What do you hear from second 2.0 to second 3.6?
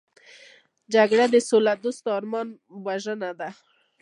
د ارمان وژنه ده